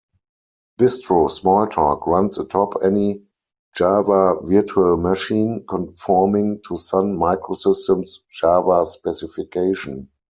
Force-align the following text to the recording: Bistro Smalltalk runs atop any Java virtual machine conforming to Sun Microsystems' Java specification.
Bistro 0.79 1.29
Smalltalk 1.29 2.07
runs 2.07 2.39
atop 2.39 2.81
any 2.83 3.21
Java 3.75 4.39
virtual 4.41 4.97
machine 4.97 5.63
conforming 5.69 6.59
to 6.67 6.75
Sun 6.75 7.15
Microsystems' 7.19 8.21
Java 8.31 8.83
specification. 8.87 10.09